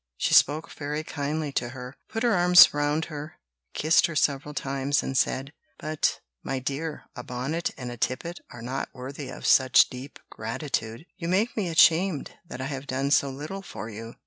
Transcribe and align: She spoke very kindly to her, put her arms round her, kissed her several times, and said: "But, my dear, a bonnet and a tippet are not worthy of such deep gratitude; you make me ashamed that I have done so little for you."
She 0.17 0.33
spoke 0.33 0.71
very 0.71 1.03
kindly 1.03 1.51
to 1.51 1.69
her, 1.69 1.95
put 2.09 2.23
her 2.23 2.33
arms 2.33 2.73
round 2.73 3.05
her, 3.05 3.37
kissed 3.75 4.07
her 4.07 4.15
several 4.15 4.55
times, 4.55 5.03
and 5.03 5.15
said: 5.15 5.53
"But, 5.77 6.21
my 6.41 6.57
dear, 6.57 7.03
a 7.15 7.21
bonnet 7.21 7.69
and 7.77 7.91
a 7.91 7.97
tippet 7.97 8.39
are 8.49 8.63
not 8.63 8.89
worthy 8.95 9.29
of 9.29 9.45
such 9.45 9.91
deep 9.91 10.17
gratitude; 10.31 11.05
you 11.17 11.27
make 11.27 11.55
me 11.55 11.67
ashamed 11.67 12.31
that 12.47 12.61
I 12.61 12.65
have 12.65 12.87
done 12.87 13.11
so 13.11 13.29
little 13.29 13.61
for 13.61 13.91
you." 13.91 14.15